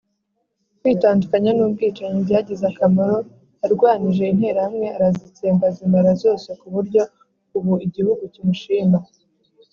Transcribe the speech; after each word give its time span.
kwitandukanya 0.79 1.51
n 1.53 1.59
ubwicanyi 1.67 2.19
byagize 2.27 2.63
akamaro 2.71 3.17
Yarwanije 3.61 4.23
Interahamwe 4.33 4.87
arazitsemba 4.95 5.63
arazimara 5.65 6.09
zose 6.23 6.47
kuburyo 6.61 7.01
ubu 7.57 7.73
igihugu 7.85 8.23
cy 8.33 8.39
‘imushima 8.43 8.97